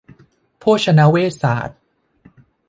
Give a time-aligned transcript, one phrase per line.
[0.59, 1.79] โภชนเวชศาสตร์